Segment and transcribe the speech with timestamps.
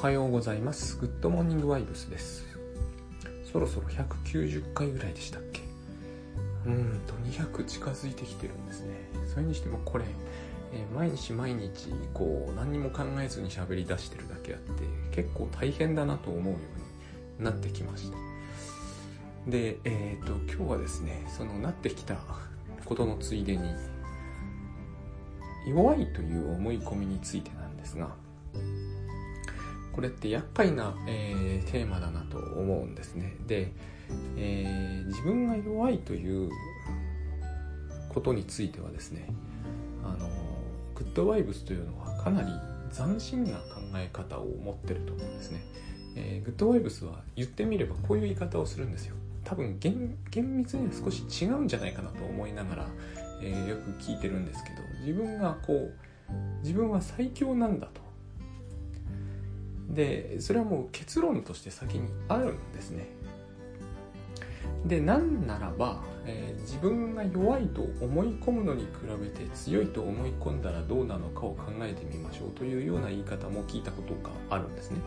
[0.00, 0.96] はようございます。
[0.96, 2.46] グッドモーニングバイブスです。
[3.52, 5.60] そろそろ190回ぐらいでしたっけ？
[6.64, 8.94] うんと200近づいてきてるんですね。
[9.26, 10.06] それにしてもこれ、
[10.72, 16.58] えー毎日毎日こう何にも考えずに喋り出してるだけあって結構大変だなと思うよ
[17.38, 18.16] うになってきました。
[19.50, 22.16] で、えっ、と今日はですね、そのなってきた
[22.86, 23.68] ことのついでに
[25.68, 28.16] 弱いという思い込みについてなんですが、
[30.00, 33.36] これって厄介な、えーテーマだなと思うんですね。
[33.46, 33.70] で、
[34.34, 36.50] えー自分が弱いという
[38.08, 39.26] ことについてはですね、
[40.02, 40.26] あの
[40.94, 42.48] グッドバイブスというのはかなり
[42.90, 43.58] 斬新な考
[43.96, 45.60] え方を持ってると思うんですね。
[46.16, 49.16] えーグッドバイブスは言ってみればこういう言い方をするんですよ。
[49.44, 52.86] 多分厳厳密には少し違うんじゃないかなと思いながら、
[53.42, 55.92] えーよく聞いてるんですけど自分がこう
[56.62, 57.99] 自分は最強なんだと
[59.90, 63.08] でそれはもう結論として先にあるんですね。
[64.86, 68.88] でなんならば、えー自分が弱いと思い込むのに比
[69.20, 74.98] べて強いと思い込んだらどうなのかを考えてみましょうというような言い方も聞いたことがあるんですね、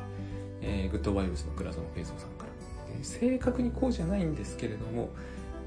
[0.62, 2.50] えーグッドバイブスの倉園慶三さんから、
[2.90, 5.10] えー正確にこうじゃないんですけれども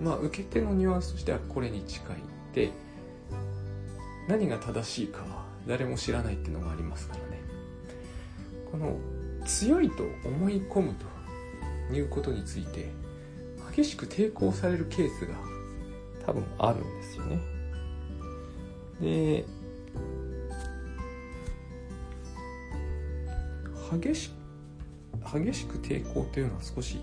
[0.01, 2.17] まあ受け手のニュアンスとしてはこれに近い。
[2.55, 2.70] で
[4.28, 7.25] 何が正しいかは誰も知らないっていうのがありますから。
[8.70, 8.97] この
[9.45, 10.95] 強いと思い込む
[11.89, 12.91] ということについて
[13.75, 15.34] 激しく抵抗されるケースが
[16.25, 17.39] 多分あるんですよね。
[19.00, 19.45] で
[24.03, 24.31] 激し
[25.33, 26.98] 激しく抵抗というのは少し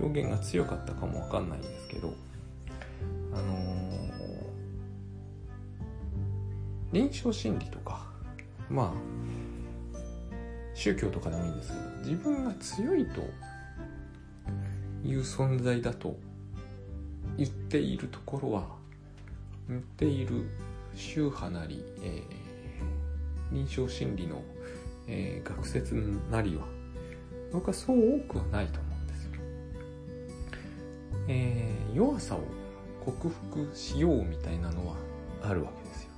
[0.00, 2.14] 表現が強かったかもわかんないんですけど
[3.32, 3.88] あのー
[6.92, 8.06] 臨床心理とか
[8.70, 8.92] まあ
[10.78, 13.20] 宗教とかでもいいんですけど自分が強いと
[15.04, 16.16] いう存在だと
[17.36, 18.66] 言っているところは
[19.68, 20.48] 言っている
[20.94, 22.48] 宗派なり、えー
[23.50, 24.42] 臨床心理の、
[25.06, 25.94] えー学説
[26.30, 26.66] なりは
[27.50, 29.30] 僕はそう多くはないと思うんですよ、
[31.28, 32.42] えー弱さを
[33.04, 34.96] 克服しようみたいなのは
[35.42, 36.10] あるわけですよ。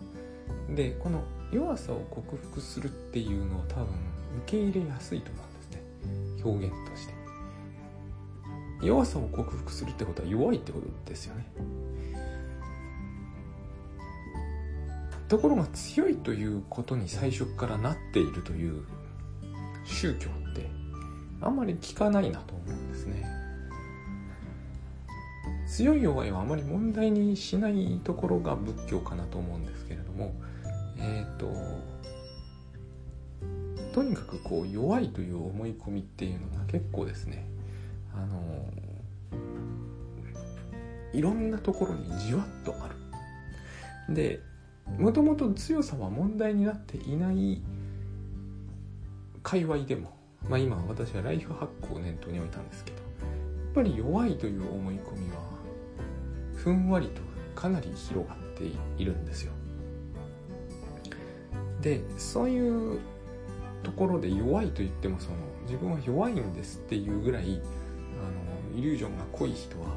[0.74, 1.22] でこの
[1.52, 6.42] 弱さを克服するっていうのは多分受け入れやすいと思うんですね。
[6.44, 7.14] 表現として。
[8.82, 11.46] 弱さを克服するってことは弱いってことですよね。
[15.28, 18.82] ところが強いということに最初からなっているという
[19.84, 20.68] 宗教って
[21.40, 23.40] あんまり聞かないなと思うんですね。
[25.68, 30.34] 強い弱いはあまり問題にしないところが仏教かなと思うんですけれども
[30.98, 31.46] えっ、と
[33.92, 37.44] とにかくこう弱いという思い込みっていうのが結構ですね
[38.14, 38.66] あの
[41.12, 44.14] いろんなところにじわっとある。
[44.14, 44.40] で
[44.98, 47.62] もともと強さは問題になっていない
[49.42, 50.16] 界隈でも
[50.48, 55.42] まあ今私はライフハックを念頭に置いたんですけどやっぱり弱いという思い込みは
[56.56, 57.22] ふんわりと
[57.54, 58.64] かなり広がって
[58.98, 59.52] いるんですよ。
[61.80, 62.98] でそういう
[63.82, 65.36] ところで弱いと言ってもその
[65.66, 69.88] 自分は弱いんですっていうぐらいあのイリュージョンが濃い人は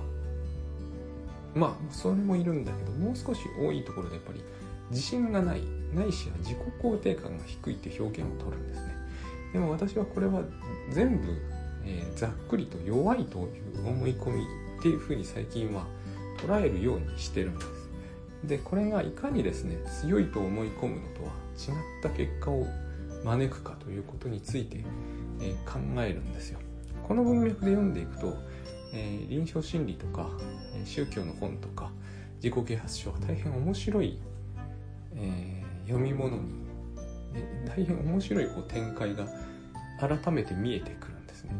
[1.55, 4.43] まあそれもいるんだけどもう少し多いところでやっぱり
[4.89, 5.61] 自信がない
[5.93, 8.95] ないしは自己肯定感が低いって表現を取るんですね。
[9.53, 10.41] でも私はこれは
[10.91, 11.27] 全部、
[11.85, 13.41] えーざっくりと弱いとい
[13.83, 14.43] う思い込み
[14.79, 15.85] っていうふうに最近は
[16.37, 17.67] 捉えるようにしてるんです。
[18.43, 22.65] でこれがいかにですね強いと思い込むのとは違った結果を
[23.23, 24.83] 招くかということについて、
[25.41, 26.59] え考えるんですよ。
[27.07, 28.35] この文脈で読んでいくと、
[28.93, 30.29] え臨床心理とか、
[30.85, 31.91] 宗教の本とか
[32.37, 34.19] 自己啓発書は大変面白い、
[35.15, 36.43] え読み物に、
[37.35, 39.27] え大変面白いこう展開が
[39.99, 41.51] 改めて見えてくるんですね、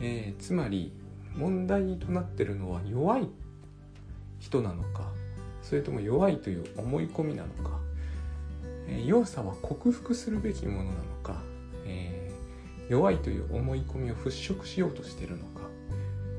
[0.00, 0.92] えーつまり
[1.34, 3.28] 問題となってるのは弱い
[4.40, 5.12] 人なのか
[5.62, 7.78] それとも弱いという思い込みなのか、
[8.88, 11.42] え弱さは克服するべきものなのか、
[11.86, 12.28] えー
[12.88, 15.60] 弱いという思い込みを払拭しようとしてるのか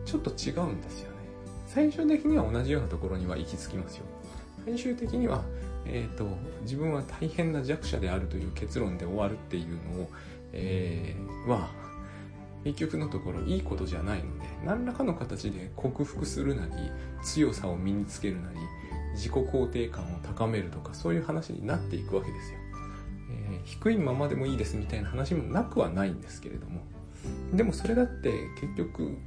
[0.06, 1.18] ちょっと違うんですよね。
[1.68, 4.06] 最終的には同じようなところには行き着きますよ。
[4.66, 5.44] 最終的には、
[5.86, 6.28] えー、と
[6.64, 10.10] 自分は大変な弱者であるという結論で終わるっていうのを、
[10.52, 11.70] えーは
[12.64, 16.72] 結局のところいいことじゃないので何らかの形で克服するなり
[17.24, 18.58] 強さを身につけるなり
[19.20, 22.58] 自己肯定感を高めるとかそういう話になっていくわけですよ。
[23.52, 26.82] えー、低いままでもいいですみたいな話もなくはないんですけれども。
[27.54, 28.32] でもそれだって
[28.62, 29.18] 結局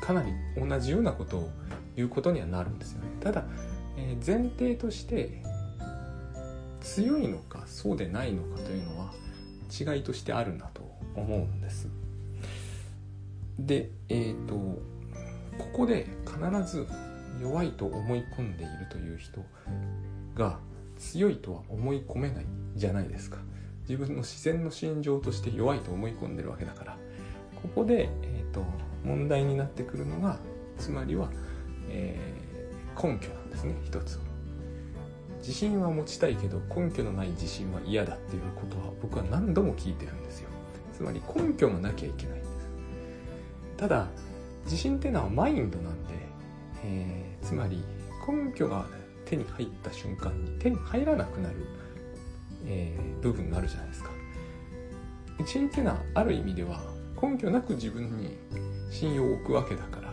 [0.00, 1.50] かなり同じようなことを
[1.96, 3.08] 言うことにはなるんですよね。
[3.20, 3.44] ただ、
[3.96, 5.42] えー、前提として
[6.80, 9.12] 強いのかそうでないのかというのは
[9.70, 10.82] 違いとしてあるなと
[11.16, 11.88] 思うんです。
[13.58, 14.54] でえっ、ー、と
[15.58, 16.38] ここで必
[16.70, 16.86] ず
[17.42, 19.44] 弱いと思い込んでいるという人
[20.34, 20.58] が
[20.96, 22.46] 強いとは思い込めない
[22.76, 23.38] じゃないですか。
[23.88, 26.96] 自分の自然の心情として弱いと思い込んでるわけだから。
[27.62, 28.64] ここで、えーと、
[29.04, 30.38] 問題になってくるのが
[30.78, 31.28] つまりは、
[31.88, 34.18] えー、根拠なんですね一つ
[35.38, 40.48] 自信は持ちたいけど根拠のない自信は嫌だっていうことは僕は何度も聞いてるんですよ。
[40.92, 42.68] つまり根拠もなきゃいけないんです。
[43.76, 44.06] ただ
[44.64, 46.14] 自信っていうのはマインドなんで、
[46.84, 47.82] えー、つまり
[48.26, 48.86] 根拠が
[49.24, 51.56] 手に入った瞬間に手に入らなくなる、
[52.66, 54.10] えー、部分があるじゃないですか
[55.38, 56.80] 自信っていうのはある意味では
[57.20, 58.36] 根拠なく自分に
[58.90, 60.12] 信用を置くわけだから、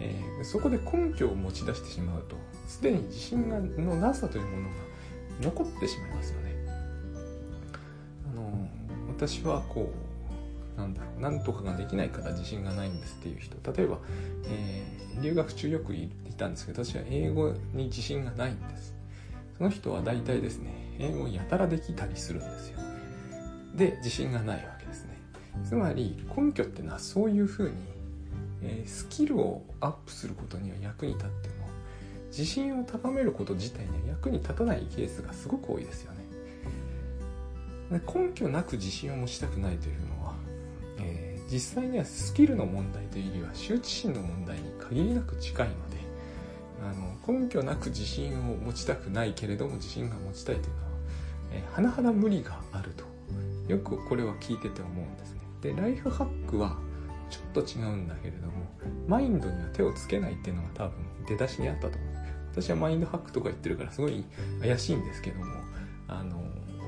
[0.00, 2.36] えー、そこで根拠を持ち出してしまうと
[2.66, 4.74] すでに自信がのなさというものが
[5.40, 6.54] 残ってしまいますよね。
[8.30, 8.68] あの
[9.08, 9.90] 私はこ
[10.76, 13.98] うなんだろうなんとかができないから自信がないんですっていう人例えば、
[14.46, 18.96] えー、留学中よくいるたんですけど私は英語に自信がないんです。
[19.58, 22.78] その人は大体ですね英語をやたらできたりするんですよ。
[23.76, 25.18] で自信がないわけですね。
[25.64, 27.74] つまり根拠っていうのはそういうふうに、
[28.62, 31.66] えー、スキルをアップすることには役に立っても
[32.28, 36.20] 自信を高めること自体には役に立たないケースがすごく多いですよね。
[37.90, 40.34] 根拠なく自信を持ちたくないというのは、
[41.00, 45.89] えー、実際にはスキルの問題というよりは羞恥心の問題に限りなく近いの
[46.82, 46.92] あ
[47.28, 50.88] の根拠なく自信を持ちたくないけれども自信が持ちたいというのは、
[51.52, 53.04] えー、甚だ無理があると
[53.70, 55.40] よくこれは聞いてて思うんですね。
[55.60, 56.76] でライフハックは
[57.28, 58.52] ちょっと違うんだけれども
[59.06, 60.92] マインドには手をつけないっていうのが多分
[61.28, 62.10] 出だしにあったと思う
[62.52, 64.24] 私はマインドハックとか言ってるからすごい
[64.60, 65.46] 怪しいんですけども
[66.08, 66.42] あの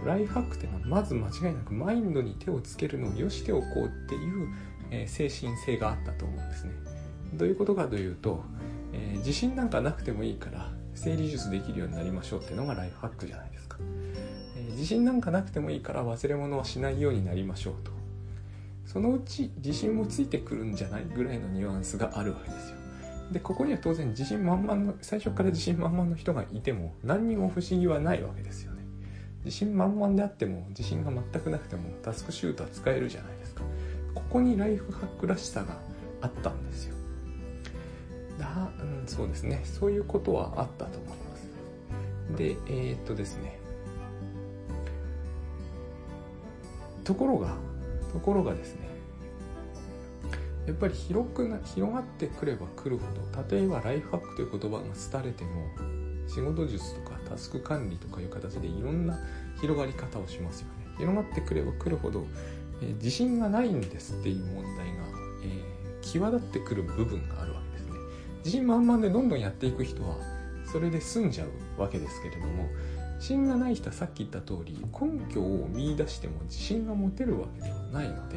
[0.05, 4.49] ライフハックっていうのはまず間違いなくマインドに手をつけるのをよしておこうっていう、
[4.91, 6.73] え、精神性があったと思うんですね。
[7.35, 8.43] どういうことかというと、
[8.93, 13.79] えー、自信なんかなくてもいいから整理術できるようになりましょうっていうのがライフハックじゃないですか、
[14.56, 17.93] えー、自信なんかなくてもいいから忘れ物はしないようになりましょうと。
[18.85, 22.77] そのうち自信もついてくるんじゃないぐらいのニュアンスがあるわけですよ。
[23.31, 28.83] でここには当然自信満々の最初から自信満々の人がいても何にも不思議はないわけですよね。
[29.45, 33.62] 自信満々であっても自信が全くなくてもタスクシュートは使えるじゃないですか。
[34.15, 35.79] ここにライフハックらしさが
[36.21, 36.95] あったんですよ、
[39.06, 39.62] そうですね。
[39.64, 42.37] そういうことはあったと思います。
[42.37, 43.58] でえー、っとですね。
[47.04, 47.54] ところが
[48.12, 48.93] ところがですね。
[50.66, 53.04] やっぱり広くな広がってくればくるほ
[53.37, 55.50] ど例えばライフハックという言葉が廃れても
[56.28, 59.19] 仕事術とかタスク管理とかいう形でいろんな
[59.60, 60.94] 広がり方をしますよね。
[60.99, 62.26] 広がってくればくるほど、
[62.81, 64.93] えー、自信がないんですっていう問題が、
[65.44, 67.51] えー、際立ってくる部分がある。
[68.44, 70.17] 自信満々でどんどんやっていく人は
[70.71, 72.69] それで済んじゃうわけですけれども
[73.17, 78.37] 自信がない人はさっき言った通り根拠を見いだしても自信が持てるわけではないので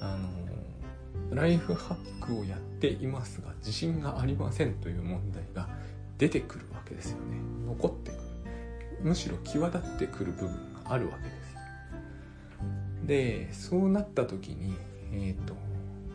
[0.00, 5.68] あのライフハックをやっていますが自信がありませんという問題が
[6.16, 7.38] 出てくるわけですよね。
[7.66, 8.28] 残ってくる。
[9.02, 10.48] むしろ際立ってくる部分
[10.84, 14.74] があるわけですでそうなった時に
[15.12, 15.54] えっ、ー、と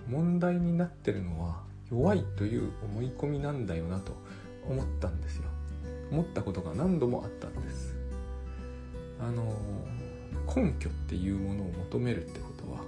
[0.07, 1.63] 問題になってるのは
[1.93, 4.13] 弱いという思い込みなんだよなと
[4.67, 5.43] 思ったんですよ。
[6.11, 7.95] 思ったことが何度もあったんです。
[9.19, 9.55] あの
[10.53, 12.79] 根拠っていうものを求めるってことは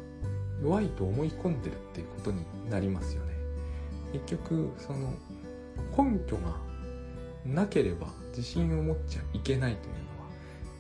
[0.62, 3.34] 弱いと思い込んでるっていうことになりますよね。
[4.14, 5.14] 結局その
[5.96, 6.56] 根拠が
[7.46, 10.06] なければ自信を持っちゃいけないというのは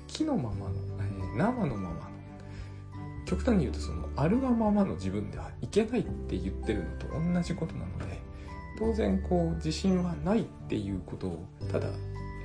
[0.08, 2.02] 木のままの、えー、生のままの
[3.26, 8.15] 極端に言うとそのあるがままの自分ではいけないって言ってるのと同じことなので
[8.78, 11.88] 当然こう自信はないっていうことをただ、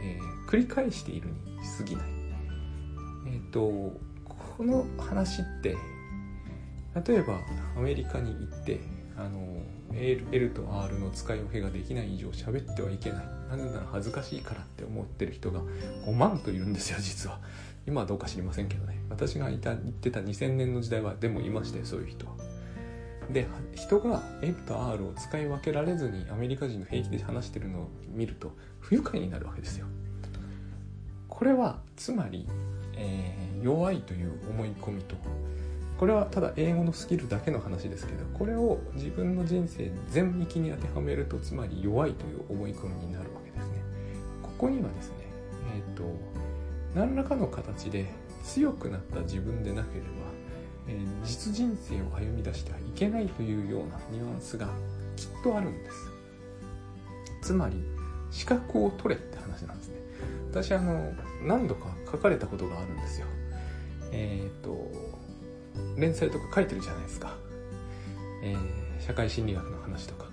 [0.02, 1.34] えー、繰り返しているに
[1.78, 2.04] 過ぎない。
[3.26, 3.60] えっ、ー、と
[4.24, 5.76] この話って
[7.06, 7.40] 例えば
[7.76, 8.80] アメリカに行って
[9.16, 13.24] あの L, L と R の使い分けができない以上喋ってはいけない。
[13.50, 15.60] なぜなら恥ずかしいからって思ってる人が
[16.06, 17.40] 5万といるんですよ実は。
[17.86, 19.00] 今はどうか知りませんけどね。
[19.10, 22.32] 私がいた言ってた2000年の時代はでもいましたよそういう人は。
[23.32, 29.86] で人が L と R を使い分けられずにアメリカ人の平気で話してるのを見ると不愉快になるわけですよ。
[31.28, 32.46] これはつまり、
[32.96, 35.16] えー弱いという思い込みと。
[35.98, 43.74] これはただ英語のスキルだけの話ですけどこれを自分の人生全域に当てはめるとつまり弱いという思い込みになるわけですね。
[44.42, 45.16] ここにはですね
[45.76, 46.04] えっ、と
[46.94, 48.06] 何らかの形で
[48.44, 50.08] 強くなった自分でなければ、
[50.90, 54.66] え実人生を歩み出してはいけないというようなニュアンスが
[55.16, 56.10] きっとあるんです。
[57.42, 57.76] つまり
[58.30, 59.94] 資格を取れって話なんですね。
[60.50, 63.26] 私あの何度か書かれたことがあるんですよ。
[64.12, 64.90] えっ、と
[65.96, 67.36] 連載とか書いてるじゃないですか、
[68.42, 70.26] えー社会心理学の話とか。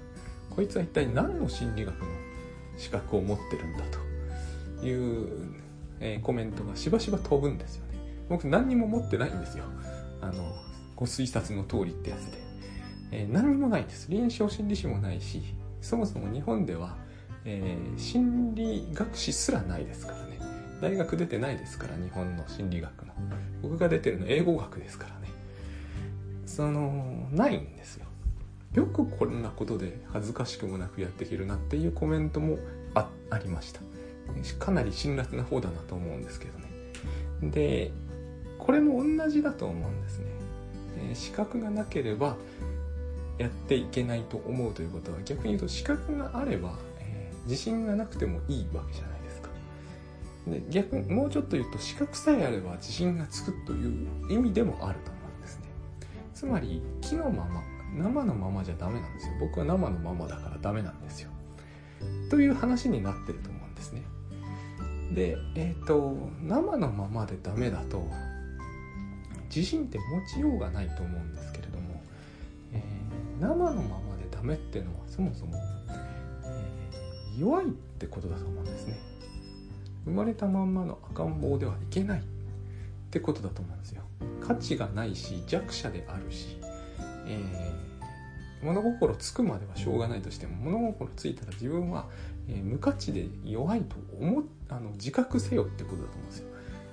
[0.49, 2.05] こいつは一体何の心理学の
[2.77, 3.83] 資格を持ってるんだ
[4.79, 5.53] という、
[5.99, 7.99] えーコメントがしばしば飛ぶんですよね。
[8.27, 9.63] 僕何にも持ってないんですよ。
[10.21, 10.55] あの
[10.95, 12.37] ご推察の通りってやつで、
[13.11, 14.09] えー何にもないんです。
[14.09, 15.41] 臨床心理士もないし
[15.81, 16.97] そもそも日本では、
[17.45, 20.39] えー心理学士すらないですからね。
[20.81, 23.13] 大学出てないですから日本の心理学の。
[23.61, 25.27] 僕が出てるの英語学ですからね。
[26.45, 28.05] そのないんですよ。
[28.73, 32.59] よくこんなことで恥ずかしくもなくやっていけるなっていうコメントも
[32.93, 33.81] あありました。
[34.59, 36.67] かなり辛辣な方だなと思うんですけどね。
[37.51, 37.91] で
[38.57, 40.25] これも同じだと思うんですね、
[41.09, 42.35] えー資格がなければ
[43.37, 49.49] やっていけないと思うということは逆に言うと資格があれば、えー自信がなくてもいいわけじゃないですか。
[50.47, 55.65] で逆にもうちょっと言うと資格さえあれば自信がつくという意味でもあると思うんですね。
[56.33, 57.63] つまり木のまま
[57.95, 59.33] 生のままじゃダメなんですよ。
[59.39, 61.29] 僕は生のままだからダメなんですよ。
[62.29, 64.03] という話になってると思うんですね。
[65.13, 68.05] でえっ、と生のままでダメだと
[69.57, 71.99] 自信って持ちようがないと思うんですけれども、
[72.73, 75.59] えー生のままでダメっていうのはそもそも、
[75.89, 78.99] えー弱いってことだと思うんですね。
[80.05, 82.23] 生まれたまんまの赤ん坊ではいけないっ
[83.11, 84.03] てことだと思うんですよ。
[84.41, 86.57] 価値がないし弱者であるし、
[87.25, 92.07] えー物心つくまではしょうがないとしても物心ついたら自分は、
[92.47, 96.47] えー無価値で弱いと思あの自覚せよってことだと思うんですよ。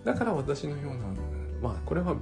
[0.05, 1.05] だから私のような
[1.63, 2.17] まあこれは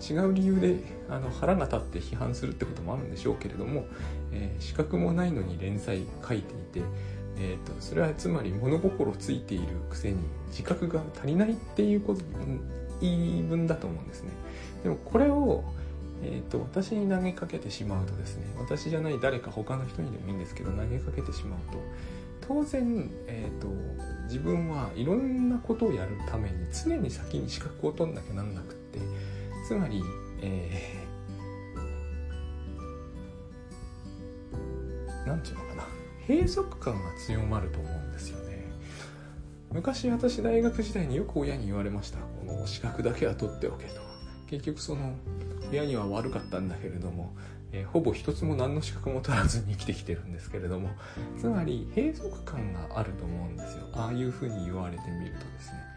[0.00, 3.86] 違う理由であの腹が立って批判するってこともあるんでしょうけれども、
[4.32, 6.88] えー資格もないのに連載書いていて、
[7.36, 12.20] えー、とそれはつまり物心ついているくせに自覚が足りないっていうこと
[13.00, 14.30] 言い分だと思うんですね。
[14.82, 15.64] でもこれを、
[16.22, 21.78] えー、と私に投げかけてしまうとですね私じゃない誰か他の人にでもいいんですけど投げかけてしまうと
[22.46, 23.68] 当然、えー、と
[24.24, 28.98] 自分はいろんなことをやるために常に先に資格を取んなきゃなんなくって
[29.66, 30.02] つまり、
[30.40, 31.14] えー
[35.26, 35.86] なんていうのかな。
[36.28, 38.66] 閉塞感が強まると思うんですよね。
[39.72, 42.18] 昔私大学時代によく親に言われました。
[42.18, 44.02] この資格だけは取っておけと。
[44.48, 45.14] 結局その
[45.72, 47.34] 親には悪かったんだけれども、
[47.72, 50.90] えーほぼ一つも何の資格も取らずに生きてきてるんですけれども。
[51.38, 53.88] つまり閉塞感があると思うんですよ。
[53.94, 55.93] ああいうふうに言われてみるとですね。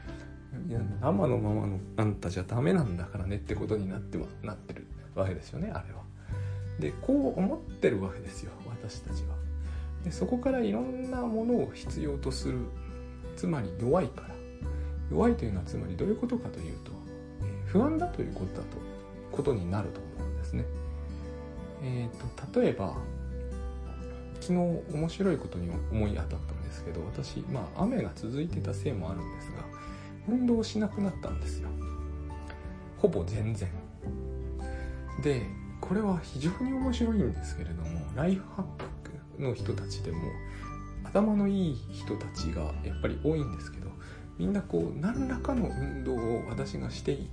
[0.67, 6.01] いや生のままのあんたじゃダメなんだからねってことになってはなってるわけですよねあれは。
[6.79, 9.35] でこう思ってるわけですよ私たちは。
[10.03, 12.59] でそこからいろんなものを必要とする
[13.35, 14.37] つまり弱いから。
[15.11, 16.91] 弱いというのはつまりどういうことかというと、
[17.41, 18.77] え不安だということだと
[19.31, 20.65] ことになると思うんですね。
[21.83, 22.97] えー、と例えば
[24.41, 29.63] 昨日面白いことに思い当たったんですけど私、まあ、雨が続いてたせいもあるんですが
[30.27, 31.69] 運動しなくなったんですよ。
[32.97, 33.69] ほぼ全然。
[35.21, 35.41] で
[35.81, 40.19] これは非常に面白いんですけれどもライフハックの人たちでも
[41.03, 43.87] 頭のいい人たちがやっぱり多いんですけど
[44.37, 47.29] みんなこう何らかの運動を私がしてい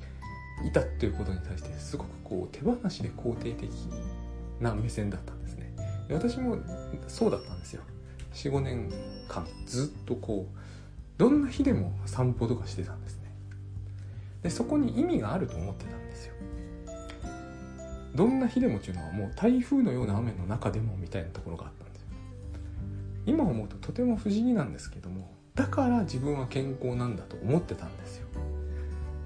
[0.72, 3.70] たっていうことに対してすごくこう手放しで肯定的
[4.60, 5.74] な目線だったんですね。
[6.10, 6.58] 私も
[7.08, 7.82] そうだったんですよ。
[8.34, 8.90] 45年
[9.28, 10.58] 間ずっとこう
[11.16, 13.32] どんな日でも散歩とかしてたんですね。
[14.42, 16.34] でそこに意味があると思ってたんですよ。
[18.14, 22.08] どんな日でもっていうのはもう台風のような雨の中でもみたいなところがあったんですよ。
[23.26, 28.26] 今思うととても不思議なんですけどもだから自分は健康なんだと思ってたんですよ。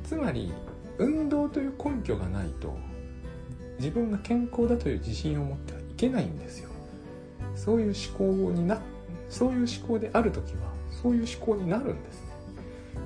[0.04, 0.52] つまり
[0.98, 2.76] 運動という根拠がないと
[3.78, 6.70] 自分が健康だという自信を持ってはいけないんですよ。
[7.54, 8.80] そういう思考にな
[9.28, 12.22] そういう思考である時はそういう思考になるんです。
[12.22, 12.28] ね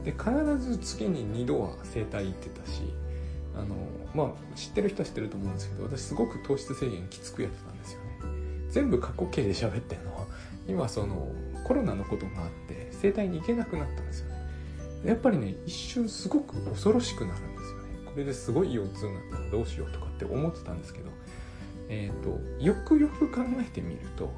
[0.04, 2.82] で必ず月に2度は整体行ってたし
[3.54, 3.76] あの
[4.14, 8.06] まあ知ってる人は知ってると思うんですけど私すごく糖質制限きつくやってたんですよね。
[8.70, 10.26] 全部過去形で喋ってるのは
[10.66, 11.28] 今その
[11.64, 14.37] コロナのことがあって整体に行けなくなったんですよね。
[15.04, 17.82] やっぱりね一瞬すごく恐ろしくなるんですよね。
[18.06, 21.11] これですごい腰痛になったらどうしようとかって思ってたんですけど、
[21.88, 24.32] えーと、よくよく考えてみると、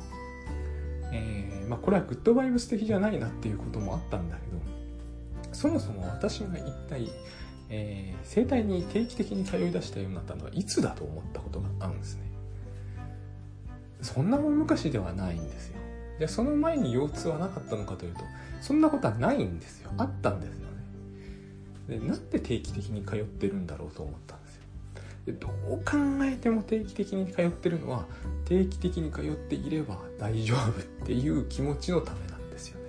[1.14, 7.08] えー、まあ、これはグッドバイブス的じゃないなっていうこともあったんだけどそもそも私が一体、
[7.70, 12.22] えー、整体に定期的に通い出したようになったのはいつだと思ったことがあるんですね。
[14.02, 15.76] そんな大昔ではないんですよ。
[16.18, 18.20] でその前に腰痛はなかったのかというと
[18.60, 19.92] そんなことはないんですよ。
[19.96, 20.68] あったんですよ
[21.88, 22.00] ね。
[22.00, 24.43] でなんで定期的に通ってるんだろうと思ったん
[25.26, 28.06] でどう考えても定期的に通ってるのは
[28.44, 32.84] 定期的に通っていれば大丈夫っていう気持ちのためなんですよね。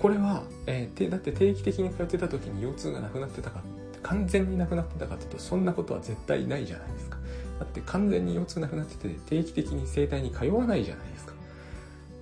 [0.00, 3.62] これは、えー、だって定期的に通ってた時に腰痛がなくなってたか
[4.02, 7.18] 完全になくなってたかっていうとそんなことは絶対ないじゃないですか。
[7.60, 11.34] だって完全に腰痛なくなってて定期的に整体に通わないじゃないですか。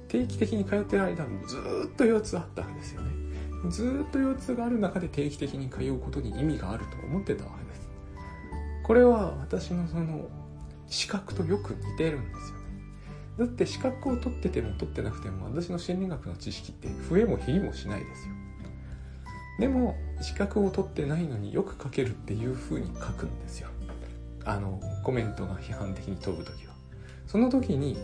[0.09, 1.31] 定期的に通ってる間ず
[1.87, 3.09] っと腰痛あったわけですよね。
[3.71, 7.53] ずっと腰痛がある中で定期的に通うことに意味があると思ってたわ
[8.91, 10.29] これは私のその
[10.89, 12.65] 資格とよく似てるんですよね。
[13.39, 18.35] だって資格を取ってても取ってなくても私の心理学の知識って増えも減りもしないですよ。
[19.61, 23.69] でも資格を取ってないのによく書けるっていう風に書くんですよ。
[24.45, 26.75] あのコメントが批判的に飛ぶ時は。
[27.29, 27.97] その時に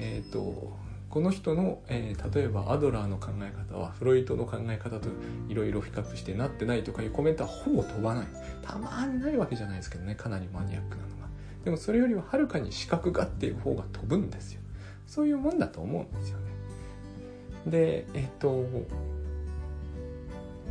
[0.00, 0.76] えっ、ー、と
[1.12, 5.10] この人の、えー、例えばアドラーの考え方はフロイトの考え方と
[5.46, 8.26] いろいろ比較してなってないとかいうコメントはほぼ飛ばない。
[8.62, 10.14] たまにないわけじゃないですけどね。
[10.14, 11.28] かなりマニアックなのが。
[11.66, 14.62] でもそれよりははるかに視覚がっていう方が飛ぶんですよ。
[15.06, 16.44] そういうもんだと思うんですよね。
[17.66, 18.64] でえっ、ー、と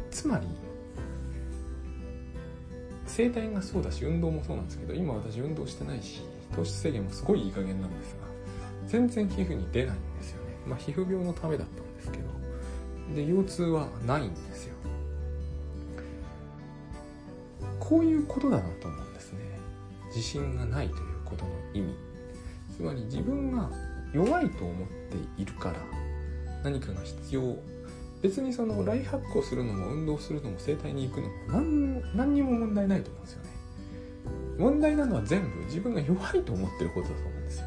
[0.10, 0.48] つまり
[3.05, 6.24] 整体がそうだし運動もそうなんですけど今私運動してないし
[6.55, 8.21] 糖質制限もすごいいい加減なんですが
[8.88, 9.95] 全然皮膚に出ない。
[9.95, 10.11] ん
[10.68, 12.24] まあ皮膚病のためだったんですけど
[13.15, 14.75] で腰痛はないんですよ。
[17.80, 19.39] こういうことだなと思うんですね。
[20.08, 21.94] 自信がないということの意味。
[22.75, 23.70] つまり自分が
[24.14, 25.75] 弱いと思っているから
[26.64, 27.57] 何かが必要。
[28.22, 33.50] 別にそのライハックをするのも運動するのも整体に行くのも何何にも問題ないと思うんですよね。
[34.57, 37.66] 問題なのは全部自分が弱いと思ってることだと思うんですよ。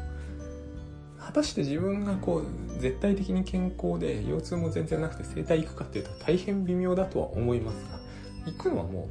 [1.35, 7.99] たして自分がこう絶対的に健康で腰痛も全然なくて整体行くかっていうと大変微妙だとは思いますが
[8.45, 9.09] 行くのはも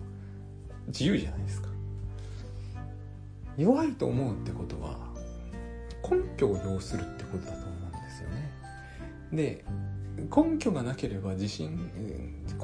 [0.87, 1.69] う自由じゃないですか
[3.59, 4.97] 弱いと思うってことは
[6.11, 8.51] 根拠を要するってことだと思うんですよね
[9.33, 9.65] で
[10.35, 11.91] 根拠がなければ自信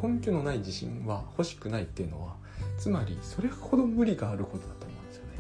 [0.02, 2.36] 根拠のない自信は欲しくないっていうのは
[2.78, 5.30] つまりそれほど無理があることだと思うんですよね。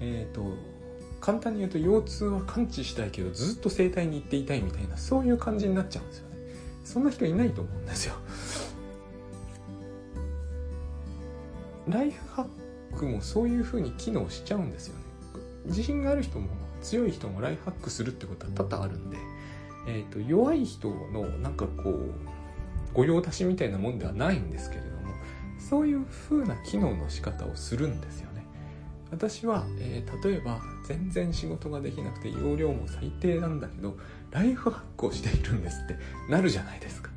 [0.00, 0.77] えっ、ー、と
[1.20, 6.36] 簡単に言うと腰痛は完治したいけどずっと整体に行っていたいみたいなそういう感じになっちゃうんですよね。
[6.84, 8.14] そんな人いないと思うんですよ。
[11.88, 12.42] ライフハ
[12.92, 15.02] ックもそういうふうに機能しちゃうんですよね。
[15.66, 16.48] 自信がある人も
[16.82, 19.16] 強い人もライフハックするってことは多々あるんで。
[19.88, 22.12] えーと、弱い人のなんかこう
[22.92, 25.14] 御用達みたいなもんではないんですけれども
[25.58, 28.27] そういう風な機能の仕方をするんですよ
[29.10, 33.96] 私は、えー、例えば全然仕事ができなくて容量も最低なんだけど
[34.30, 35.96] ライフハックをしているんですって
[36.30, 37.10] なるじゃないですか。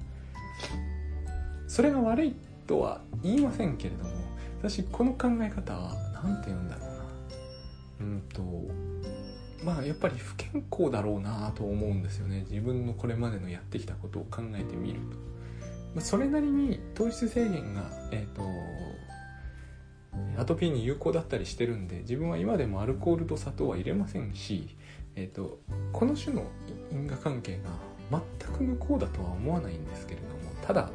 [1.68, 2.36] それが悪い
[2.68, 4.12] とは言いませんけれども
[4.60, 7.02] 私この考え方は何て言うんだろうな。
[8.02, 8.42] うんと
[9.64, 12.46] まあやっぱり不健康だろうなと思うんですよね。
[12.50, 15.18] 自分のこれまでのやってきたことを考えてみると、
[15.96, 18.44] まあ、それなりに糖質制限がえっ、ー、と
[20.38, 24.76] アトピーに有効だったりしてるんで自分は今でもアルコールと砂糖は入れませんし、
[25.16, 25.60] えーと、
[25.92, 26.46] この種の
[26.92, 27.70] 因果関係が
[28.40, 30.34] 全く無効だとは思わないんですけれども
[30.66, 30.90] ただ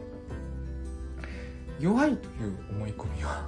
[1.81, 3.47] 弱いという思い込みは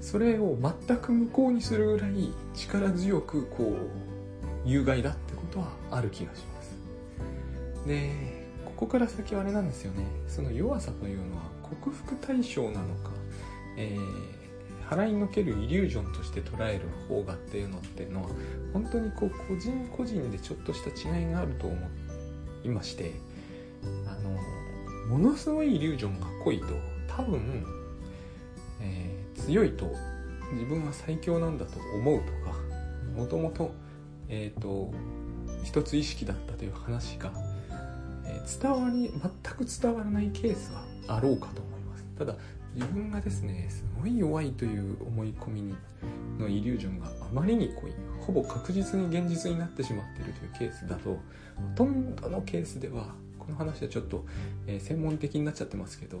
[0.00, 0.56] それを
[0.86, 6.76] 全く無効にするぐらい力強くこう有害だってことはある気がします。
[7.86, 8.10] で
[8.64, 10.04] ここから先はあれなんですよね。
[10.28, 13.10] その弱さというのは克服対象なのか、
[13.76, 14.35] えー、
[14.88, 18.30] 払いのけるイリュージョンとして捉える方がっていうのっていうのは
[18.72, 21.76] 本当にこう個人個人でちょっとした違いがあると思
[22.64, 23.14] いまして
[24.06, 24.38] あの
[25.08, 26.66] ものすごいイリュージョンが濃いと
[27.08, 27.64] 多分、
[28.80, 29.90] えー、強いと
[30.52, 32.56] 自分は最強なんだと思うとか
[33.16, 33.72] もともと
[34.28, 34.92] えっ、ー、と
[35.64, 37.32] 一つ意識だったという話が、
[38.24, 39.20] えー、伝わり全
[39.54, 40.84] く伝わらないケースは
[41.16, 42.04] あろうかと思います。
[42.18, 42.34] ただ
[42.76, 45.74] 自分がですねすごい弱いという思い込みに
[46.38, 51.18] のイリュージョンがあまりに濃いほぼ確実に現実になってしまっているというケースだとほ
[51.74, 54.24] とんどのケースではこの話はちょっと、
[54.66, 56.20] えー、専門的になっちゃってますけど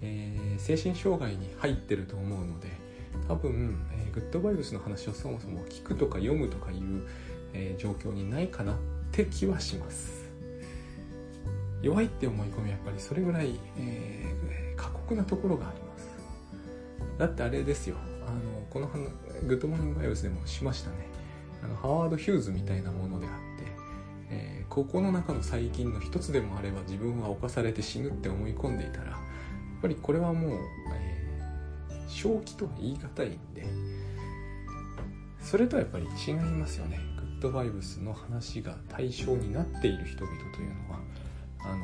[0.00, 2.68] えー、精神障害に入ってると思うので
[3.26, 7.06] 多分、えー、グッドバイブスの話をそもそも聞くとか読むとかいう、
[7.52, 8.76] え、状況にないかなっ
[9.10, 10.28] て気はします。
[11.82, 15.87] 弱いって思い込みやっぱりそれぐらい、え、過酷なところがあります。
[17.18, 17.96] だってあれですよ。
[18.26, 18.38] あの
[18.70, 18.86] この
[19.46, 20.96] グッドモーニングバイブスでもしましたね。
[21.62, 23.38] あのハワード・ヒューズみたいなものであって、
[24.30, 30.60] えー、ここの中の細菌の一つでもあれば自分は侵されて死ぬって思い込んでいたらやっぱりこれはもう、
[30.94, 33.66] えー、正気とは言い難いんで
[35.40, 37.00] それとはやっぱり違いますよね。
[37.16, 41.00] グッドバイブスの話が対象になっている人々というのは
[41.60, 41.76] あ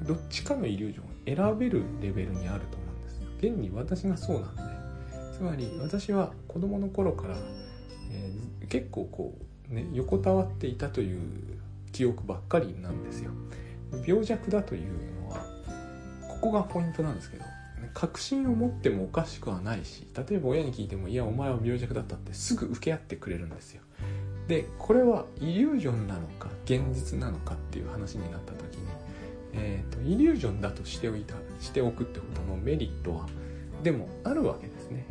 [0.00, 2.83] のどっちかのイリュージョンを選べるレベルにあると
[3.38, 4.62] 現に私がそうなんで
[5.32, 7.36] つまり私は子供の頃から、
[8.10, 9.34] えー、結構こ
[9.70, 11.20] うね横たわっていたという
[11.92, 13.30] 記憶ばっかりなんですよ。
[14.06, 14.82] 病弱だという
[15.22, 15.46] のは
[16.28, 17.44] ここがポイントなんですけど
[17.92, 23.82] 確信を持ってもおかしくはないし例えば親に聞いても「いやお前は病弱だった」ってすぐ受け合ってくれるんですよ。
[24.48, 28.86] でこれはイリュージョンなのか現実なのかっていう話になった時に、
[29.56, 33.26] えーと、イリュージョンだとしておいたしておくってことのメリットは
[33.82, 35.06] でもあるわけですね。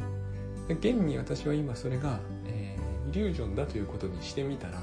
[0.70, 4.82] 現に私は今それが、えー、イリュージョンだということにしてみたら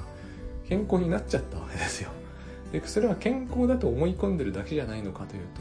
[0.69, 2.11] 健康になっちゃったわけですよ。
[2.73, 5.61] でそれは健康だと思い込んでるだけじゃないのかというと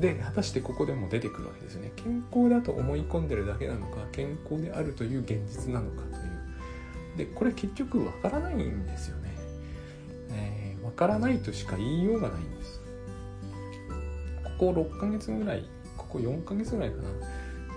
[0.00, 1.92] で果たしてここでも出てくるわけですね。
[1.96, 6.26] 健康だと思い込んでるだけなのか健康であるという現実なのかという。
[7.16, 9.34] でこれ結局わからないんですよね。
[10.30, 12.85] えー、分からないとしか言いようがないんです。
[14.58, 15.64] ここ6ヶ月ぐらい
[15.96, 17.08] ここ4ヶ月ぐらいかな。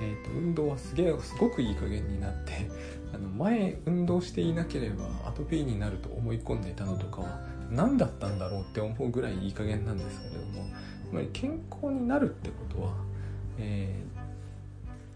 [0.02, 2.70] えーと、運動はすげえすごくいい加減になって
[3.13, 10.65] あの前運動していなければアトピーになると思い込んでいたのとかは何だったんだろうって思うぐらいいい加減なんですけれども
[11.10, 12.94] つまり健康になるってことは、
[13.58, 13.94] え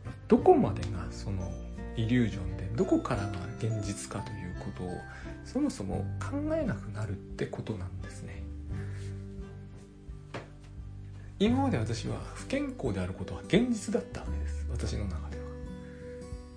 [0.06, 1.50] ー、どこまでがその
[1.96, 4.98] イリュージョンでどこからが現実かということを
[5.46, 8.43] そもそも考えなくなるってことなんですね。
[11.40, 14.66] 今まで私は不健康であることは現実だったわけです。
[14.72, 15.44] 私の中では。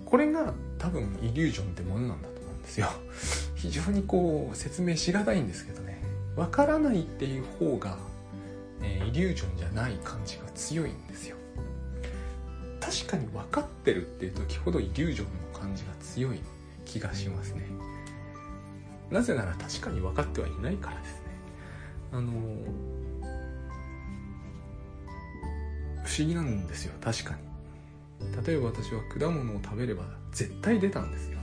[0.05, 2.87] これが多分イリュージョンってものなんだと思うんですよ。
[3.55, 6.01] 非常にこう説明しがたいんですけどね。
[6.35, 7.97] わからないっていう方が、
[8.81, 11.35] え、イリュージョンじゃない感じが強いんですよ。
[12.79, 16.39] 確かに分かってるっていう時ほどイリュージョンの感じが強い
[16.85, 17.63] 気がしますね。
[19.09, 21.21] なぜなら確かに分かってはいないからですね。
[22.11, 22.31] あの
[26.17, 28.45] 思議なんですよ確かに。
[28.45, 31.37] 例えば私は果物を食べれば絶対出たんですよ。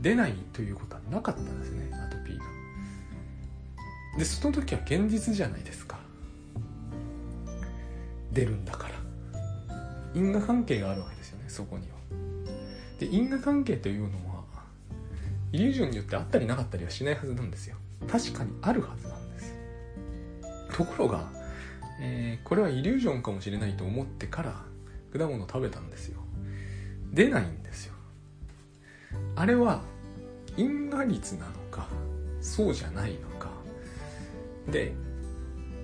[0.00, 2.44] 出ないということはなかったんですねアトピーが。
[4.18, 5.98] でその時は現実じゃないですか。
[8.32, 8.94] 出るんだから。
[10.14, 11.96] 因果関係があるわけですよねそこには。
[12.98, 14.44] で因果関係というのは
[15.52, 17.76] イリュージョンによってあったりなかったりはしないはずなんですよ。
[18.08, 19.54] 確かにあるはずなんです。
[20.72, 21.37] ところが、
[22.00, 24.62] えー、これはイリュージョンかもしれないと思ってから
[25.12, 26.20] 果物食べたんですよ。
[27.12, 27.94] 出ないんですよ。
[29.34, 29.82] あれは
[30.56, 31.88] 因果率なのか
[32.40, 33.50] そうじゃないのか。
[34.70, 34.92] で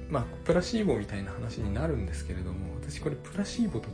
[0.09, 3.89] まあプラシーボみたいな話になるんですけれども私これプラシーボと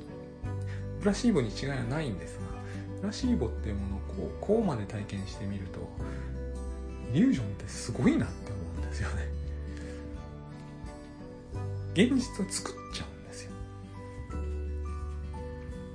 [1.01, 2.41] プラシーボに違いはないんですが
[3.01, 5.79] プラシーボっていうものをこうこうまで体験してみると
[7.13, 9.29] イリュージョンってすごいなって思うんですよね。
[12.05, 13.53] 現実を作っちゃうんですよ。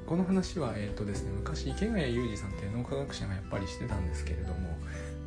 [0.06, 4.78] この話はえっ、ー、とですね昔池谷裕二さんっていう脳科学者がやっぱりしてたんですけれども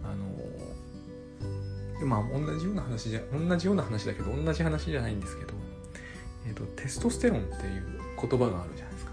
[0.05, 5.55] あのまあ同じような話じゃ同じような話だけど同じ話じゃないんですけど、
[6.47, 9.13] えーと、テストステロンっていう言葉があるじゃないですか。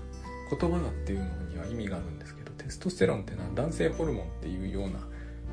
[0.58, 5.00] 言葉だっていうのには意味があるんですけどテストステロンっていうのは男性ホルモンっていうような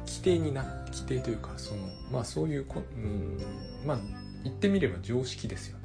[0.07, 3.39] 規定にな規定というかそのまあそういうこ、うん、
[3.87, 3.99] まあ
[4.45, 5.82] 言ってみれば常識ですよね。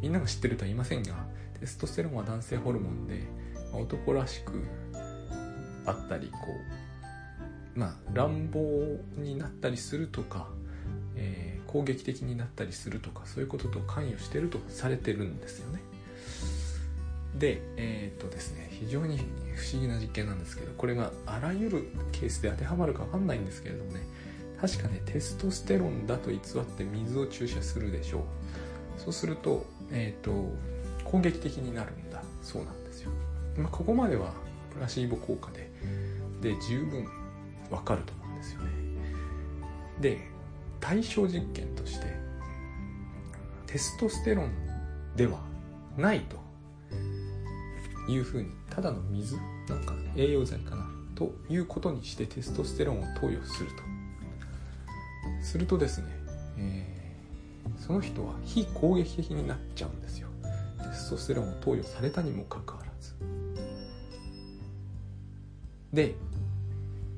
[0.00, 1.14] みんなが知ってるとは言いませんが
[1.58, 3.28] テストステロンは男性ホルモンで、
[3.72, 4.64] ま、男らしく
[5.86, 6.38] あったりこ
[7.76, 8.60] うまあ乱暴
[9.16, 10.48] になったりするとか、
[11.16, 15.80] えー、攻撃的になったりするとかそういうことと関与してるとされてるんですよね。
[17.38, 19.18] でえっ、とですね非常に
[19.54, 24.00] 不思議な実験なんですけどこれがあらゆるケースで当てはまるか分かんないんですけれどもね
[24.60, 26.40] 確かねテストステロンだと偽っ
[26.76, 28.22] て水を注射するでしょう。
[28.98, 30.52] そうすると,、えーと、
[31.04, 32.22] 攻撃的になるんだ。
[32.42, 33.10] そうなんですよ、
[33.56, 34.32] まあ、ここまでは
[34.72, 35.70] プラシーボ効果で
[36.40, 37.06] で十分
[37.70, 38.70] わかると思うんですよね。
[40.00, 40.18] で
[40.80, 42.06] 対象実験として
[43.66, 44.50] テストステロン
[45.14, 45.40] では
[45.96, 46.36] ないと
[48.10, 49.36] いうふうにただの水
[49.68, 53.90] なんか栄養剤かなということにしてテストステロンを投与すると。
[55.42, 56.06] するとですね、
[56.58, 56.89] えー、
[57.80, 60.28] その人は非攻撃的になっちゃうんですよ。
[60.78, 63.14] テストステロンを投与されたにもかかわらず。
[65.92, 66.14] で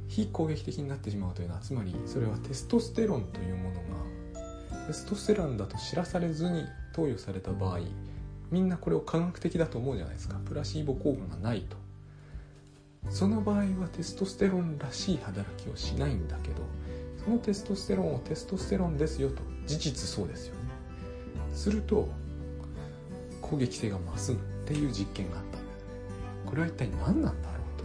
[0.08, 7.80] 非攻撃的になってしまうというのはつまりそれはテストステロンというものがテストステロンだと知らされずに投与された場合
[8.50, 10.38] みんなこれを科学的だと思うじゃないですか。
[10.44, 11.76] プラシーボ効果がないと。
[13.10, 16.62] その場合はテストステロンらしい働きをしないんだけど
[17.24, 20.60] そのテストステロンをテストステロンですよと事実そうですよね。
[21.52, 22.08] すると
[23.40, 25.58] 攻撃性が増すっていう実験があった。
[26.48, 27.84] これは一体何なんだろうと。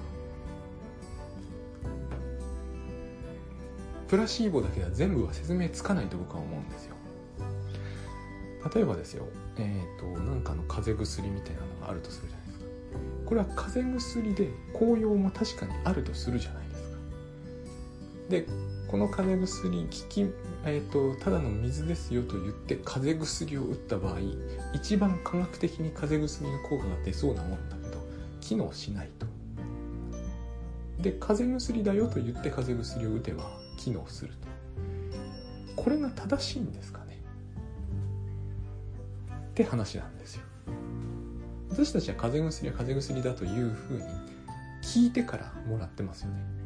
[4.08, 6.96] プラシーボだけでは全部は説明つかないと僕は思うんですよ。
[8.74, 9.28] 例えばですよ。
[9.58, 12.66] えっ、ー、となんかの風邪薬みたいなのがあるとするじゃないですか。
[13.26, 16.67] これは風邪薬で効用も確かにあるとするじゃない。
[18.30, 18.46] で
[18.88, 20.22] この風邪薬効き、
[20.66, 24.18] えーと、ただの水ですよと言って風邪薬を打った場合
[24.74, 27.98] 一番科学的に風邪薬の効果が出そうなもんだけど
[28.42, 29.26] 機能しないと。
[31.02, 33.44] で風邪薬だよと言って風邪薬を打てば
[33.78, 34.34] 機能する
[35.76, 35.82] と。
[35.82, 37.22] これが正しいんですかね。
[39.50, 40.44] って話なんですよ。
[41.70, 44.04] 私たちは風邪薬は風邪薬だというふうに
[44.82, 46.57] 聞いてからもらってますよね。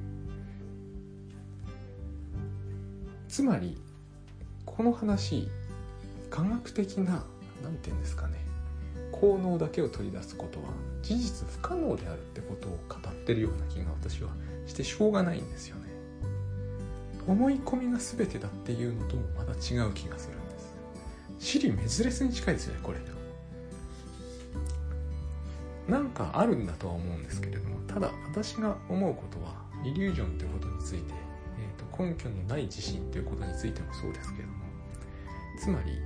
[3.32, 3.78] つまり
[4.66, 5.48] この話
[6.30, 7.24] 科学的な
[7.64, 8.34] 何て言うんですかね
[9.14, 10.66] 効能だけを取り出すことは
[11.02, 14.32] 事実不可能であるってことを語ってるような気が私は
[14.68, 15.84] してしょうがないんですよね。
[17.26, 20.74] 思い込みが全てだっていうのともまた違う気がするんです。
[21.40, 23.00] シリメズレスに近いですよねこれ
[25.88, 31.14] なんかあるんだとは思うんですけれどもただ私が思うことはイリュージョンということについて、
[32.02, 34.54] 根拠のない自信ということについてもそうですけども
[35.60, 36.00] つまり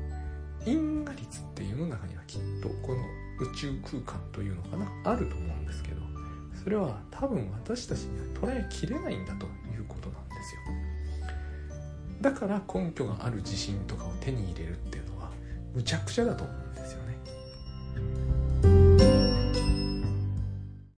[0.65, 2.97] 因果率って世の中にはきっとこの
[3.39, 6.01] 宇宙空間というのかなあると思うんですけど
[6.63, 10.61] それは多分私たちには捉えきれないんだということなんですよ。
[12.21, 15.29] だから根拠がある自信とかを手に入れるっていうのは
[15.75, 16.64] むちゃくちゃだと思う